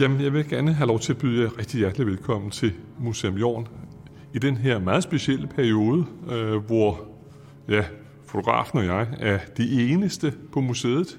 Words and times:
Jamen, 0.00 0.20
jeg 0.20 0.32
vil 0.32 0.48
gerne 0.48 0.72
have 0.72 0.86
lov 0.86 1.00
til 1.00 1.12
at 1.12 1.18
byde 1.18 1.42
jer 1.42 1.58
rigtig 1.58 1.78
hjertelig 1.78 2.06
velkommen 2.06 2.50
til 2.50 2.72
Museum 2.98 3.36
Jorn 3.36 3.68
i 4.34 4.38
den 4.38 4.56
her 4.56 4.78
meget 4.78 5.02
specielle 5.02 5.46
periode, 5.46 6.06
øh, 6.30 6.56
hvor 6.56 7.00
ja, 7.68 7.84
fotografen 8.26 8.78
og 8.78 8.84
jeg 8.84 9.06
er 9.18 9.38
de 9.56 9.92
eneste 9.92 10.34
på 10.52 10.60
museet. 10.60 11.18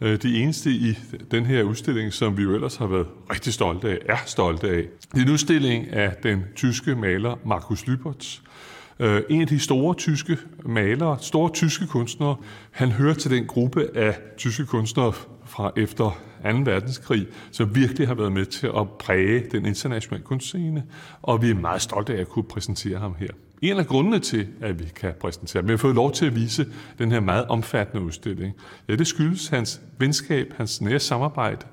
Øh, 0.00 0.22
de 0.22 0.42
eneste 0.42 0.70
i 0.70 0.98
den 1.30 1.46
her 1.46 1.62
udstilling, 1.62 2.12
som 2.12 2.36
vi 2.36 2.42
jo 2.42 2.54
ellers 2.54 2.76
har 2.76 2.86
været 2.86 3.06
rigtig 3.30 3.52
stolte 3.52 3.88
af, 3.88 3.98
er 4.08 4.18
stolte 4.26 4.68
af. 4.68 4.84
Det 5.12 5.20
er 5.20 5.24
en 5.26 5.32
udstilling 5.32 5.92
af 5.92 6.16
den 6.22 6.44
tyske 6.56 6.94
maler 6.94 7.38
Markus 7.46 7.86
Lyberts. 7.86 8.42
Øh, 8.42 8.48
Øh, 9.00 9.22
en 9.28 9.40
af 9.40 9.46
de 9.46 9.58
store 9.58 9.94
tyske 9.94 10.38
malere, 10.66 11.18
store 11.20 11.50
tyske 11.50 11.86
kunstnere, 11.86 12.36
han 12.70 12.92
hører 12.92 13.14
til 13.14 13.30
den 13.30 13.46
gruppe 13.46 13.96
af 13.96 14.18
tyske 14.36 14.66
kunstnere 14.66 15.12
fra 15.46 15.72
efter 15.76 16.20
2. 16.44 16.50
verdenskrig, 16.64 17.26
som 17.50 17.74
virkelig 17.74 18.08
har 18.08 18.14
været 18.14 18.32
med 18.32 18.46
til 18.46 18.66
at 18.66 18.88
præge 18.88 19.44
den 19.52 19.66
internationale 19.66 20.24
kunstscene, 20.24 20.82
og 21.22 21.42
vi 21.42 21.50
er 21.50 21.54
meget 21.54 21.82
stolte 21.82 22.14
af 22.14 22.20
at 22.20 22.28
kunne 22.28 22.44
præsentere 22.44 22.98
ham 22.98 23.14
her. 23.18 23.28
En 23.62 23.78
af 23.78 23.86
grundene 23.86 24.18
til, 24.18 24.46
at 24.60 24.78
vi 24.78 24.84
kan 24.96 25.12
præsentere 25.20 25.62
ham, 25.62 25.68
vi 25.68 25.72
har 25.72 25.78
fået 25.78 25.94
lov 25.94 26.12
til 26.12 26.26
at 26.26 26.36
vise 26.36 26.66
den 26.98 27.12
her 27.12 27.20
meget 27.20 27.44
omfattende 27.44 28.04
udstilling, 28.04 28.54
ja, 28.88 28.96
det 28.96 29.06
skyldes 29.06 29.48
hans 29.48 29.80
venskab, 29.98 30.54
hans 30.56 30.80
nære 30.80 30.98
samarbejde 30.98 31.66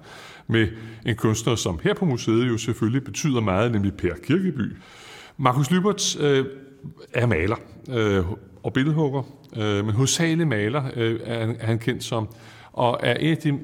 med 0.47 0.67
en 1.05 1.15
kunstner, 1.15 1.55
som 1.55 1.79
her 1.83 1.93
på 1.93 2.05
museet 2.05 2.47
jo 2.47 2.57
selvfølgelig 2.57 3.03
betyder 3.03 3.41
meget, 3.41 3.71
nemlig 3.71 3.93
Per 3.93 4.13
Kirkeby. 4.23 4.75
Markus 5.37 5.71
Lyberts 5.71 6.17
øh, 6.19 6.45
er 7.13 7.25
maler 7.25 7.55
øh, 7.89 8.25
og 8.63 8.73
billedhugger, 8.73 9.23
øh, 9.57 9.85
men 9.85 9.95
hovedsageligt 9.95 10.49
maler 10.49 10.83
øh, 10.95 11.19
er, 11.23 11.53
er 11.59 11.65
han 11.65 11.79
kendt 11.79 12.03
som, 12.03 12.27
og 12.73 12.99
er 13.03 13.13
en 13.13 13.31
af 13.31 13.37
de 13.37 13.59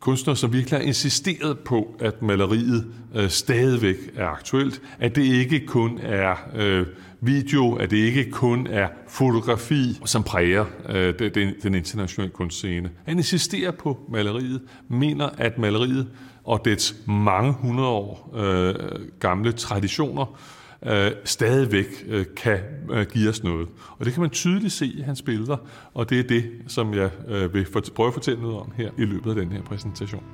kunstnere, 0.00 0.36
som 0.36 0.52
virkelig 0.52 0.78
har 0.78 0.86
insisteret 0.86 1.58
på, 1.58 1.96
at 2.00 2.22
maleriet 2.22 2.86
øh, 3.14 3.28
stadigvæk 3.28 3.96
er 4.16 4.26
aktuelt, 4.26 4.82
at 4.98 5.16
det 5.16 5.22
ikke 5.22 5.66
kun 5.66 5.98
er 6.02 6.34
øh, 6.54 6.86
video, 7.20 7.74
at 7.74 7.90
det 7.90 7.96
ikke 7.96 8.30
kun 8.30 8.66
er 8.66 8.88
fotografi, 9.08 10.00
som 10.04 10.22
præger 10.22 10.64
øh, 10.88 11.18
den, 11.18 11.54
den 11.62 11.74
internationale 11.74 12.32
kunstscene. 12.32 12.90
Han 13.04 13.16
insisterer 13.16 13.70
på 13.70 13.98
maleriet, 14.08 14.60
mener, 14.88 15.28
at 15.38 15.58
maleriet 15.58 16.08
og 16.44 16.64
dets 16.64 16.96
mange 17.06 17.52
hundrede 17.52 17.88
år 17.88 18.30
øh, 18.34 18.74
gamle 19.20 19.52
traditioner 19.52 20.38
øh, 20.86 21.12
stadigvæk 21.24 21.86
øh, 22.06 22.26
kan 22.36 22.60
øh, 22.90 23.06
give 23.06 23.28
os 23.28 23.42
noget. 23.42 23.68
Og 23.98 24.04
det 24.04 24.12
kan 24.12 24.20
man 24.20 24.30
tydeligt 24.30 24.72
se 24.72 24.86
i 24.86 25.00
hans 25.00 25.22
billeder, 25.22 25.56
og 25.94 26.10
det 26.10 26.18
er 26.18 26.22
det, 26.22 26.50
som 26.66 26.94
jeg 26.94 27.10
øh, 27.28 27.54
vil 27.54 27.66
for, 27.66 27.82
prøve 27.94 28.06
at 28.06 28.14
fortælle 28.14 28.42
noget 28.42 28.56
om 28.56 28.72
her 28.76 28.90
i 28.98 29.04
løbet 29.04 29.30
af 29.30 29.36
den 29.36 29.52
her 29.52 29.62
præsentation. 29.62 30.24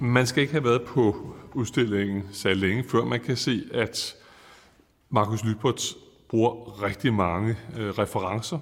Man 0.00 0.26
skal 0.26 0.40
ikke 0.40 0.52
have 0.52 0.64
været 0.64 0.82
på 0.82 1.36
udstillingen 1.54 2.22
så 2.32 2.54
længe, 2.54 2.84
før 2.88 3.04
man 3.04 3.20
kan 3.20 3.36
se, 3.36 3.62
at 3.72 4.14
Markus 5.10 5.44
Lyberts 5.44 5.96
bruger 6.28 6.82
rigtig 6.82 7.14
mange 7.14 7.56
øh, 7.76 7.90
referencer 7.90 8.58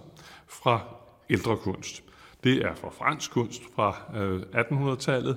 fra 0.49 0.81
ældre 1.31 1.57
kunst. 1.57 2.03
Det 2.45 2.57
er 2.65 2.75
fra 2.75 2.91
fransk 2.91 3.31
kunst 3.31 3.63
fra 3.75 3.97
øh, 4.17 4.43
1800-tallet. 4.43 5.37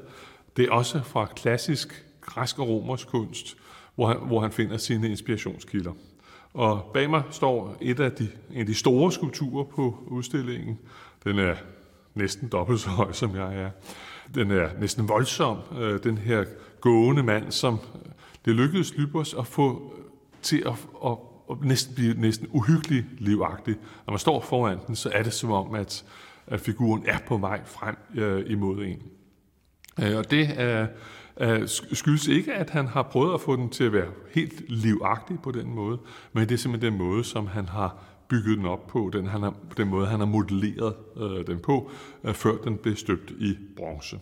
Det 0.57 0.65
er 0.65 0.71
også 0.71 1.01
fra 1.03 1.25
klassisk 1.25 2.05
græsk 2.21 2.59
og 2.59 2.67
romersk 2.67 3.07
kunst, 3.07 3.57
hvor 3.95 4.07
han, 4.07 4.17
hvor 4.17 4.41
han 4.41 4.51
finder 4.51 4.77
sine 4.77 5.09
inspirationskilder. 5.09 5.91
Og 6.53 6.91
bag 6.93 7.09
mig 7.09 7.23
står 7.31 7.77
et 7.81 7.99
af 7.99 8.11
de, 8.11 8.29
en 8.51 8.59
af 8.59 8.65
de 8.65 8.73
store 8.73 9.11
skulpturer 9.11 9.63
på 9.63 9.97
udstillingen. 10.07 10.79
Den 11.23 11.39
er 11.39 11.55
næsten 12.13 12.47
dobbelt 12.47 12.79
så 12.79 12.89
høj, 12.89 13.11
som 13.11 13.35
jeg 13.35 13.55
er. 13.55 13.69
Den 14.35 14.51
er 14.51 14.69
næsten 14.79 15.09
voldsom. 15.09 15.57
Øh, 15.79 16.03
den 16.03 16.17
her 16.17 16.45
gående 16.81 17.23
mand, 17.23 17.51
som 17.51 17.73
øh, 17.73 18.11
det 18.45 18.55
lykkedes 18.55 18.97
Lybers 18.97 19.33
at 19.33 19.47
få 19.47 19.93
til 20.41 20.63
at, 20.65 20.87
at, 21.05 21.17
at 21.51 21.61
næsten 21.61 21.95
blive 21.95 22.13
næsten 22.21 22.47
uhyggeligt 22.51 23.05
livagtig. 23.17 23.75
Når 24.05 24.11
man 24.11 24.19
står 24.19 24.41
foran 24.41 24.79
den, 24.87 24.95
så 24.95 25.09
er 25.13 25.23
det 25.23 25.33
som 25.33 25.51
om, 25.51 25.75
at 25.75 26.05
at 26.47 26.59
figuren 26.59 27.03
er 27.07 27.17
på 27.27 27.37
vej 27.37 27.61
frem 27.65 27.95
øh, 28.15 28.43
imod 28.47 28.83
en. 28.83 29.01
Øh, 30.03 30.17
og 30.17 30.31
det 30.31 30.49
er, 30.55 30.87
øh, 31.39 31.61
øh 31.61 31.67
skyldes 31.67 32.27
ikke, 32.27 32.53
at 32.53 32.69
han 32.69 32.87
har 32.87 33.03
prøvet 33.03 33.33
at 33.33 33.41
få 33.41 33.55
den 33.55 33.69
til 33.69 33.83
at 33.83 33.93
være 33.93 34.07
helt 34.33 34.63
livagtig 34.67 35.37
på 35.43 35.51
den 35.51 35.75
måde, 35.75 35.97
men 36.33 36.49
det 36.49 36.53
er 36.53 36.57
simpelthen 36.57 36.91
den 36.91 36.99
måde, 36.99 37.23
som 37.23 37.47
han 37.47 37.69
har 37.69 37.97
bygget 38.27 38.57
den 38.57 38.65
op 38.65 38.87
på, 38.87 39.09
den, 39.13 39.27
han 39.27 39.43
har, 39.43 39.53
den 39.77 39.87
måde, 39.87 40.07
han 40.07 40.19
har 40.19 40.27
modelleret 40.27 40.93
øh, 41.17 41.47
den 41.47 41.59
på, 41.59 41.91
øh, 42.23 42.33
før 42.33 42.55
den 42.63 42.77
blev 42.77 42.95
støbt 42.95 43.31
i 43.31 43.57
bronze. 43.77 44.19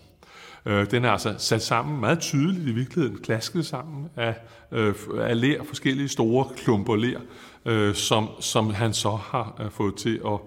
Øh, 0.66 0.92
den 0.92 1.06
er 1.06 1.12
altså 1.12 1.36
sat 1.38 1.62
sammen 1.62 2.00
meget 2.00 2.20
tydeligt 2.20 2.68
i 2.68 2.72
virkeligheden, 2.72 3.18
klasket 3.18 3.66
sammen 3.66 4.10
af, 4.16 4.36
øh, 4.72 4.94
af 5.18 5.42
ler, 5.42 5.64
forskellige 5.64 6.10
store 6.10 6.46
klumper 6.56 6.96
ler, 6.96 7.20
øh, 7.66 7.96
som, 7.96 8.30
som 8.40 8.70
han 8.70 8.94
så 8.94 9.10
har 9.10 9.62
øh, 9.64 9.72
fået 9.72 9.96
til 9.96 10.22
at 10.26 10.40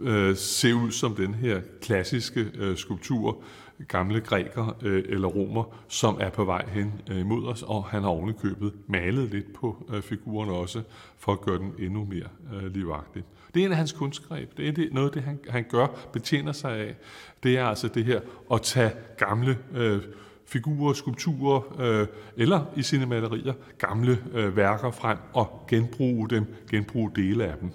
øh, 0.00 0.36
se 0.36 0.74
ud 0.74 0.90
som 0.90 1.14
den 1.14 1.34
her 1.34 1.60
klassiske 1.82 2.50
øh, 2.54 2.76
skulptur, 2.76 3.42
gamle 3.88 4.20
græker 4.20 4.76
øh, 4.82 5.04
eller 5.08 5.28
romer, 5.28 5.64
som 5.88 6.16
er 6.20 6.30
på 6.30 6.44
vej 6.44 6.68
hen 6.68 6.92
øh, 7.10 7.20
imod 7.20 7.46
os, 7.46 7.62
og 7.62 7.84
han 7.84 8.02
har 8.02 8.08
ovenikøbet 8.08 8.72
malet 8.86 9.30
lidt 9.30 9.52
på 9.52 9.86
øh, 9.94 10.02
figuren 10.02 10.50
også, 10.50 10.82
for 11.18 11.32
at 11.32 11.40
gøre 11.40 11.58
den 11.58 11.72
endnu 11.78 12.04
mere 12.04 12.28
øh, 12.54 12.74
livagtig. 12.74 13.24
Det 13.54 13.62
er 13.62 13.66
en 13.66 13.72
af 13.72 13.78
hans 13.78 13.92
kunstgreb. 13.92 14.56
Det 14.56 14.68
er 14.68 14.72
det, 14.72 14.92
noget 14.92 15.08
af 15.08 15.12
det, 15.12 15.22
han, 15.22 15.38
han 15.48 15.64
gør, 15.70 15.86
betjener 16.12 16.52
sig 16.52 16.72
af. 16.72 16.96
Det 17.42 17.58
er 17.58 17.64
altså 17.64 17.88
det 17.88 18.04
her 18.04 18.20
at 18.52 18.62
tage 18.62 18.92
gamle 19.18 19.58
øh, 19.74 20.02
figurer, 20.46 20.92
skulpturer, 20.92 21.80
øh, 21.80 22.06
eller 22.36 22.64
i 22.76 22.82
sine 22.82 23.06
malerier, 23.06 23.54
gamle 23.78 24.18
øh, 24.34 24.56
værker 24.56 24.90
frem 24.90 25.18
og 25.32 25.64
genbruge 25.68 26.28
dem, 26.28 26.44
genbruge 26.70 27.10
dele 27.16 27.44
af 27.44 27.58
dem. 27.60 27.70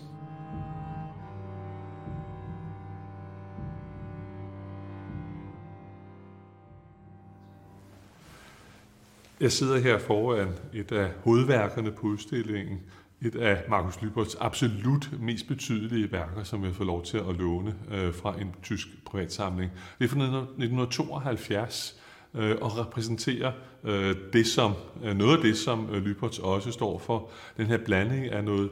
Jeg 9.44 9.52
sidder 9.52 9.80
her 9.80 9.98
foran 9.98 10.48
et 10.74 10.92
af 10.92 11.12
hovedværkerne 11.24 11.92
på 11.92 12.08
udstillingen, 12.08 12.80
et 13.22 13.36
af 13.36 13.64
Markus 13.70 14.02
Lyberts 14.02 14.36
absolut 14.36 15.10
mest 15.20 15.48
betydelige 15.48 16.12
værker, 16.12 16.44
som 16.44 16.64
jeg 16.64 16.76
får 16.76 16.84
lov 16.84 17.04
til 17.04 17.18
at 17.18 17.36
låne 17.36 17.76
øh, 17.92 18.14
fra 18.14 18.40
en 18.42 18.52
tysk 18.64 18.88
privatsamling. 19.06 19.72
Det 20.00 20.06
er 20.06 20.10
fra 20.10 20.24
1972 20.24 22.02
øh, 22.34 22.56
og 22.62 22.78
repræsenterer 22.78 23.52
øh, 23.84 24.16
det 24.34 24.48
som, 24.48 24.74
øh, 25.04 25.18
noget 25.18 25.38
af 25.38 25.44
det, 25.44 25.58
som 25.58 25.90
øh, 25.92 26.04
Lyberts 26.06 26.40
også 26.40 26.72
står 26.72 27.00
for. 27.00 27.30
Den 27.58 27.66
her 27.66 27.78
blanding 27.78 28.26
af 28.26 28.44
noget 28.44 28.70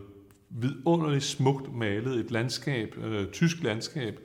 vidunderligt 0.50 1.24
smukt 1.24 1.76
malet, 1.76 2.20
et 2.20 2.32
landskab, 2.32 2.98
øh, 2.98 3.28
tysk 3.28 3.64
landskab, 3.64 4.20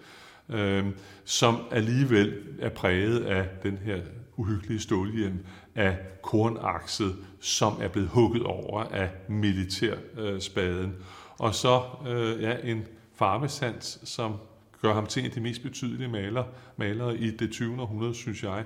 øh, 0.48 0.84
som 1.24 1.60
alligevel 1.70 2.34
er 2.58 2.68
præget 2.68 3.20
af 3.20 3.48
den 3.62 3.78
her 3.84 3.96
uhyggelige 4.36 4.80
stålhjelm 4.80 5.38
af 5.74 5.98
kornakset, 6.22 7.16
som 7.40 7.72
er 7.80 7.88
blevet 7.88 8.08
hugget 8.08 8.42
over 8.42 8.82
af 8.82 9.10
militærspaden. 9.28 10.94
Og 11.38 11.54
så 11.54 11.82
øh, 12.08 12.42
ja, 12.42 12.56
en 12.64 12.84
farvesans, 13.14 14.00
som 14.04 14.34
gør 14.82 14.94
ham 14.94 15.06
til 15.06 15.20
en 15.20 15.26
af 15.26 15.32
de 15.32 15.40
mest 15.40 15.62
betydelige 15.62 16.08
maler, 16.08 16.44
malere 16.76 17.16
i 17.16 17.30
det 17.30 17.50
20. 17.50 17.80
århundrede, 17.80 18.14
synes 18.14 18.42
jeg. 18.42 18.64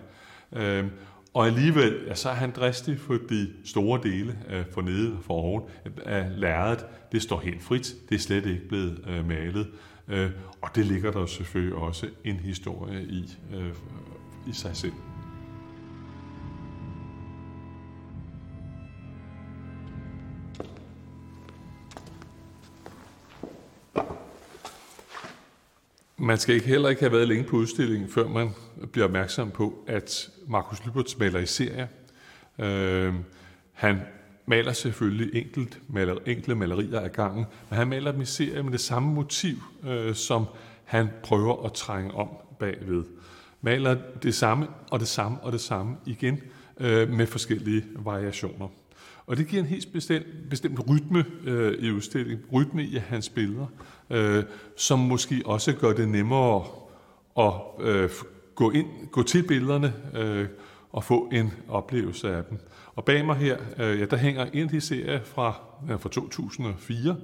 Øh, 0.52 0.84
og 1.34 1.46
alligevel, 1.46 2.04
ja, 2.06 2.14
så 2.14 2.30
er 2.30 2.34
han 2.34 2.50
dristig 2.50 2.98
for 2.98 3.18
de 3.28 3.48
store 3.64 4.00
dele 4.02 4.38
af 4.48 4.64
for 4.72 4.80
nede 4.80 5.16
og 5.16 5.24
for 5.24 5.34
oven 5.34 5.62
af 6.06 6.40
lærredet. 6.40 6.86
Det 7.12 7.22
står 7.22 7.40
helt 7.40 7.62
frit. 7.62 7.94
Det 8.08 8.14
er 8.14 8.18
slet 8.18 8.46
ikke 8.46 8.68
blevet 8.68 9.04
øh, 9.08 9.28
malet. 9.28 9.68
Øh, 10.08 10.30
og 10.62 10.70
det 10.74 10.86
ligger 10.86 11.10
der 11.10 11.26
selvfølgelig 11.26 11.74
også 11.74 12.06
en 12.24 12.36
historie 12.36 13.02
i, 13.02 13.38
øh, 13.54 13.72
i 14.48 14.52
sig 14.52 14.76
selv. 14.76 14.92
Man 26.22 26.38
skal 26.38 26.54
ikke 26.54 26.66
heller 26.66 26.88
ikke 26.88 27.02
have 27.02 27.12
været 27.12 27.28
længe 27.28 27.44
på 27.44 27.56
udstillingen, 27.56 28.08
før 28.08 28.28
man 28.28 28.50
bliver 28.92 29.04
opmærksom 29.04 29.50
på, 29.50 29.84
at 29.86 30.30
Markus 30.48 30.86
Lyberts 30.86 31.18
maler 31.18 31.38
i 31.38 31.46
serie. 31.46 31.88
Øh, 32.58 33.14
han 33.72 34.00
maler 34.46 34.72
selvfølgelig 34.72 35.34
enkelt, 35.34 35.78
maler, 35.88 36.16
enkle 36.26 36.54
malerier 36.54 37.00
af 37.00 37.12
gangen, 37.12 37.46
men 37.70 37.78
han 37.78 37.88
maler 37.88 38.12
dem 38.12 38.20
i 38.20 38.24
serie 38.24 38.62
med 38.62 38.72
det 38.72 38.80
samme 38.80 39.14
motiv, 39.14 39.56
øh, 39.86 40.14
som 40.14 40.46
han 40.84 41.08
prøver 41.22 41.66
at 41.66 41.72
trænge 41.72 42.14
om 42.14 42.28
bagved. 42.58 43.04
Maler 43.60 43.96
det 44.22 44.34
samme 44.34 44.66
og 44.90 45.00
det 45.00 45.08
samme 45.08 45.40
og 45.40 45.52
det 45.52 45.60
samme 45.60 45.96
igen 46.06 46.40
øh, 46.80 47.10
med 47.10 47.26
forskellige 47.26 47.84
variationer. 47.96 48.68
Og 49.26 49.36
det 49.36 49.46
giver 49.46 49.62
en 49.62 49.68
helt 49.68 49.92
bestemt, 49.92 50.26
bestemt 50.50 50.80
rytme 50.90 51.24
øh, 51.44 51.72
i 51.78 51.90
udstillingen, 51.90 52.44
rytme 52.52 52.84
i 52.84 52.96
hans 52.96 53.28
billeder, 53.28 53.66
øh, 54.10 54.44
som 54.76 54.98
måske 54.98 55.42
også 55.44 55.72
gør 55.72 55.92
det 55.92 56.08
nemmere 56.08 56.64
at 57.38 57.52
øh, 57.80 58.10
gå, 58.54 58.70
ind, 58.70 58.86
gå 59.10 59.22
til 59.22 59.46
billederne 59.46 59.92
øh, 60.16 60.46
og 60.92 61.04
få 61.04 61.28
en 61.32 61.52
oplevelse 61.68 62.36
af 62.36 62.44
dem. 62.44 62.58
Og 62.94 63.04
bag 63.04 63.26
mig 63.26 63.36
her, 63.36 63.56
øh, 63.78 64.00
ja, 64.00 64.04
der 64.04 64.16
hænger 64.16 64.46
en 64.52 64.62
af 64.62 64.68
de 64.68 64.80
serier 64.80 65.22
fra, 65.24 65.54
ja, 65.88 65.94
fra 65.94 66.08
2004, 66.08 67.16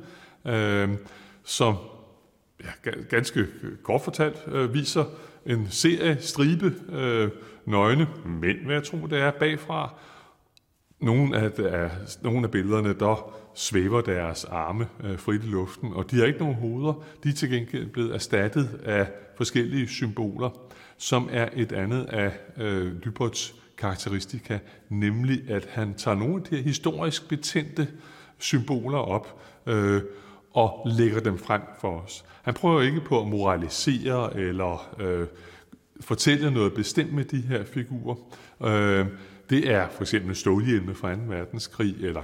øh, 0.46 0.88
som 1.44 1.76
ja, 2.64 2.90
ganske 3.10 3.40
øh, 3.40 3.76
kort 3.82 4.00
fortalt 4.00 4.36
øh, 4.46 4.74
viser 4.74 5.04
en 5.46 5.66
serie 5.70 6.16
stribe 6.20 6.74
øh, 6.92 7.30
nøgne 7.66 8.08
mænd, 8.24 8.64
hvad 8.64 8.74
jeg 8.74 8.84
tror 8.84 9.06
det 9.06 9.18
er, 9.18 9.30
bagfra. 9.30 9.94
Nogle 11.00 11.36
af, 11.36 11.52
der, 11.52 11.90
nogle 12.22 12.44
af 12.44 12.50
billederne, 12.50 12.94
der 12.94 13.32
svæver 13.54 14.00
deres 14.00 14.44
arme 14.44 14.88
øh, 15.04 15.18
frit 15.18 15.44
i 15.44 15.46
luften, 15.46 15.92
og 15.92 16.10
de 16.10 16.16
har 16.16 16.24
ikke 16.24 16.38
nogen 16.38 16.54
hoveder. 16.54 17.04
De 17.24 17.28
er 17.28 17.32
til 17.32 17.50
gengæld 17.50 17.86
blevet 17.86 18.14
erstattet 18.14 18.80
af 18.84 19.08
forskellige 19.36 19.88
symboler, 19.88 20.50
som 20.96 21.28
er 21.32 21.48
et 21.54 21.72
andet 21.72 22.04
af 22.04 22.32
øh, 22.56 23.02
Lyberts 23.02 23.54
karakteristika, 23.78 24.58
nemlig 24.88 25.50
at 25.50 25.68
han 25.70 25.94
tager 25.94 26.14
nogle 26.16 26.36
af 26.36 26.42
de 26.42 26.56
her 26.56 26.62
historisk 26.62 27.28
betændte 27.28 27.88
symboler 28.38 28.98
op 28.98 29.40
øh, 29.66 30.02
og 30.52 30.86
lægger 30.86 31.20
dem 31.20 31.38
frem 31.38 31.62
for 31.80 32.00
os. 32.00 32.24
Han 32.42 32.54
prøver 32.54 32.82
ikke 32.82 33.00
på 33.00 33.20
at 33.20 33.28
moralisere 33.28 34.36
eller 34.36 34.94
øh, 35.00 35.26
fortælle 36.00 36.50
noget 36.50 36.74
bestemt 36.74 37.12
med 37.12 37.24
de 37.24 37.40
her 37.40 37.64
figurer. 37.64 38.16
Øh, 38.64 39.06
det 39.50 39.70
er 39.70 39.88
for 39.88 40.02
eksempel 40.02 40.36
stålhjelme 40.36 40.94
fra 40.94 41.14
2. 41.14 41.20
verdenskrig 41.28 41.96
eller 42.00 42.22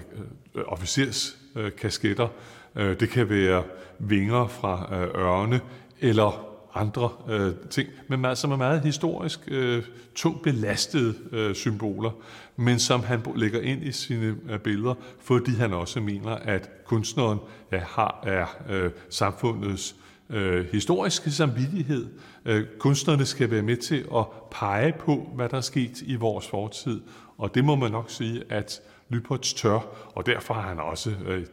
øh, 0.55 0.63
officerskasketter. 0.67 2.29
Øh, 2.77 3.01
det 3.01 3.09
kan 3.09 3.29
være 3.29 3.63
vinger 3.99 4.47
fra 4.47 4.89
øh, 4.93 5.23
ørne 5.23 5.61
eller 6.01 6.53
andre 6.75 7.11
øh, 7.29 7.53
ting, 7.71 7.89
men 8.09 8.37
som 8.37 8.53
er 8.53 8.57
meget 8.57 8.81
historisk 8.81 9.41
øh, 9.49 9.85
tungt 10.15 10.43
belastede 10.43 11.15
øh, 11.33 11.55
symboler, 11.55 12.11
men 12.57 12.79
som 12.79 13.03
han 13.03 13.23
lægger 13.37 13.61
ind 13.61 13.83
i 13.83 13.93
sine 13.93 14.37
øh, 14.51 14.59
billeder, 14.59 14.95
fordi 15.21 15.51
han 15.51 15.73
også 15.73 16.01
mener, 16.01 16.31
at 16.31 16.71
kunstneren 16.85 17.39
ja, 17.73 17.79
har 17.79 18.23
er 18.27 18.47
øh, 18.71 18.91
samfundets 19.11 19.97
øh, 20.33 20.67
historiske 20.73 21.31
samvittighed. 21.31 22.07
Øh, 22.45 22.67
kunstnerne 22.79 23.27
skal 23.27 23.51
være 23.51 23.63
med 23.63 23.77
til 23.77 24.07
at 24.17 24.25
pege 24.51 24.93
på, 24.99 25.31
hvad 25.35 25.49
der 25.49 25.57
er 25.57 25.61
sket 25.61 26.03
i 26.03 26.15
vores 26.15 26.49
fortid, 26.49 27.01
og 27.39 27.55
det 27.55 27.65
må 27.65 27.77
man 27.77 27.91
nok 27.91 28.11
sige, 28.11 28.43
at 28.49 28.81
Lyperts 29.09 29.55
tør, 29.55 30.11
og 30.15 30.27
derfor 30.27 30.55
har 30.55 30.69
han 30.69 30.81
også 30.81 31.11
øh, 31.27 31.47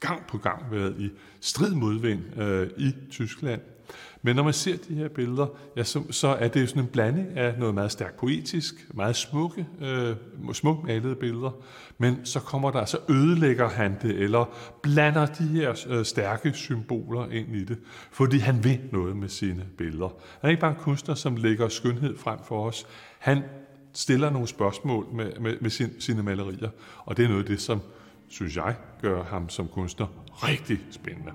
gang 0.00 0.26
på 0.26 0.38
gang 0.38 0.62
været 0.70 1.00
i 1.00 1.10
strid 1.40 1.74
modvind 1.74 2.40
øh, 2.40 2.70
i 2.76 2.92
Tyskland. 3.10 3.60
Men 4.22 4.36
når 4.36 4.42
man 4.42 4.52
ser 4.52 4.76
de 4.88 4.94
her 4.94 5.08
billeder, 5.08 5.46
ja, 5.76 5.84
så, 5.84 6.02
så 6.10 6.28
er 6.28 6.48
det 6.48 6.68
sådan 6.68 6.82
en 6.82 6.88
blanding 6.88 7.38
af 7.38 7.58
noget 7.58 7.74
meget 7.74 7.92
stærkt 7.92 8.16
poetisk, 8.16 8.74
meget 8.94 9.16
smukke, 9.16 9.66
øh, 9.80 10.16
smukt 10.52 10.84
malede 10.84 11.14
billeder, 11.14 11.50
men 11.98 12.26
så 12.26 12.40
kommer 12.40 12.70
der, 12.70 12.84
så 12.84 12.98
ødelægger 13.08 13.68
han 13.68 13.96
det, 14.02 14.10
eller 14.10 14.44
blander 14.82 15.26
de 15.26 15.44
her 15.44 15.86
øh, 15.88 16.04
stærke 16.04 16.52
symboler 16.52 17.28
ind 17.30 17.56
i 17.56 17.64
det, 17.64 17.78
fordi 18.12 18.38
han 18.38 18.64
vil 18.64 18.80
noget 18.92 19.16
med 19.16 19.28
sine 19.28 19.64
billeder. 19.78 20.08
Han 20.40 20.48
er 20.48 20.48
ikke 20.48 20.60
bare 20.60 20.70
en 20.70 20.78
kunstner, 20.80 21.14
som 21.14 21.36
lægger 21.36 21.68
skønhed 21.68 22.18
frem 22.18 22.38
for 22.44 22.66
os. 22.66 22.86
Han 23.18 23.42
stiller 23.92 24.30
nogle 24.30 24.48
spørgsmål 24.48 25.06
med, 25.12 25.32
med, 25.40 25.56
med 25.60 25.70
sin, 25.70 26.00
sine 26.00 26.22
malerier, 26.22 26.70
og 27.04 27.16
det 27.16 27.24
er 27.24 27.28
noget 27.28 27.42
af 27.42 27.48
det, 27.48 27.60
som, 27.60 27.80
synes 28.28 28.56
jeg, 28.56 28.74
gør 29.02 29.24
ham 29.24 29.48
som 29.48 29.68
kunstner 29.68 30.06
rigtig 30.42 30.78
spændende. 30.90 31.32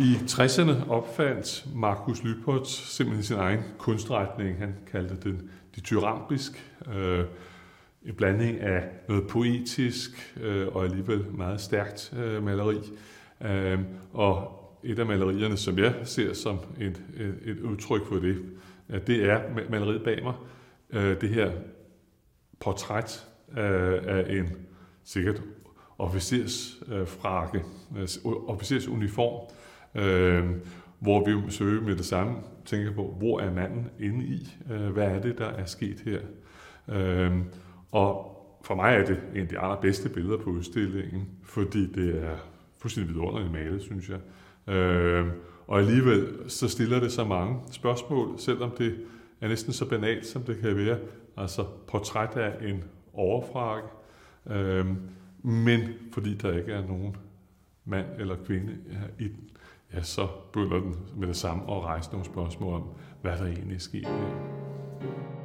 I 0.00 0.14
60'erne 0.14 0.90
opfandt 0.90 1.66
Markus 1.74 2.22
Lypert 2.22 2.68
simpelthen 2.68 3.24
sin 3.24 3.36
egen 3.36 3.60
kunstretning. 3.78 4.58
Han 4.58 4.74
kaldte 4.90 5.16
den 5.22 5.50
de 5.74 5.80
tyrambisk. 5.80 6.74
Øh, 6.94 7.24
en 8.02 8.14
blanding 8.14 8.60
af 8.60 8.82
noget 9.08 9.28
poetisk 9.28 10.36
øh, 10.40 10.68
og 10.68 10.84
alligevel 10.84 11.24
meget 11.30 11.60
stærkt 11.60 12.12
øh, 12.18 12.44
maleri. 12.44 12.76
Øh, 13.40 13.78
og 14.12 14.60
et 14.84 14.98
af 14.98 15.06
malerierne, 15.06 15.56
som 15.56 15.78
jeg 15.78 15.94
ser 16.04 16.32
som 16.34 16.58
et, 16.80 17.02
et, 17.16 17.38
et 17.44 17.60
udtryk 17.60 18.06
for 18.06 18.14
det, 18.14 18.44
det 19.06 19.30
er 19.30 19.40
maleriet 19.70 20.02
bag 20.04 20.22
mig. 20.22 20.34
Øh, 20.90 21.20
det 21.20 21.28
her 21.28 21.50
portræt 22.60 23.26
øh, 23.50 23.98
af 24.06 24.26
en 24.28 24.50
sikkert 25.04 25.42
officersfrakke, 25.98 27.58
øh, 27.96 28.02
øh 28.02 28.32
officersuniform, 28.48 29.50
øh, 29.94 30.44
hvor 30.98 31.24
vi 31.24 31.30
jo 31.30 31.50
søger 31.50 31.82
med 31.82 31.96
det 31.96 32.04
samme 32.04 32.36
tænker 32.64 32.92
på, 32.92 33.14
hvor 33.18 33.40
er 33.40 33.52
manden 33.52 33.90
inde 34.00 34.24
i? 34.24 34.56
Øh, 34.70 34.90
hvad 34.90 35.08
er 35.08 35.20
det, 35.20 35.38
der 35.38 35.46
er 35.46 35.64
sket 35.64 36.00
her? 36.04 36.20
Øh, 36.88 37.32
og 37.92 38.34
for 38.64 38.74
mig 38.74 38.94
er 38.94 39.04
det 39.04 39.20
en 39.34 39.40
af 39.40 39.48
de 39.48 39.58
allerbedste 39.58 40.08
billeder 40.08 40.36
på 40.38 40.50
udstillingen, 40.50 41.28
fordi 41.42 41.92
det 41.92 42.24
er 42.24 42.36
fuldstændig 42.78 43.14
vidunderligt 43.14 43.52
malet, 43.52 43.82
synes 43.82 44.10
jeg. 44.10 44.18
Øh, 44.74 45.26
og 45.66 45.78
alligevel 45.78 46.28
så 46.46 46.68
stiller 46.68 47.00
det 47.00 47.12
så 47.12 47.24
mange 47.24 47.56
spørgsmål, 47.70 48.38
selvom 48.38 48.70
det 48.78 48.96
er 49.40 49.48
næsten 49.48 49.72
så 49.72 49.88
banalt, 49.88 50.26
som 50.26 50.42
det 50.42 50.58
kan 50.60 50.76
være. 50.76 50.98
Altså 51.36 51.64
portræt 51.86 52.36
af 52.36 52.68
en 52.68 52.84
overfrakke, 53.12 53.88
øh, 54.50 54.86
men 55.42 55.80
fordi 56.12 56.34
der 56.34 56.58
ikke 56.58 56.72
er 56.72 56.86
nogen 56.86 57.16
mand 57.84 58.06
eller 58.18 58.36
kvinde 58.46 58.76
i 59.18 59.24
den, 59.24 59.50
ja, 59.94 60.02
så 60.02 60.28
begynder 60.52 60.80
den 60.80 60.96
med 61.16 61.28
det 61.28 61.36
samme 61.36 61.62
at 61.62 61.84
rejse 61.84 62.10
nogle 62.10 62.26
spørgsmål 62.26 62.74
om, 62.74 62.88
hvad 63.22 63.38
der 63.38 63.46
egentlig 63.46 63.80
sker 63.80 64.08
her. 64.08 65.37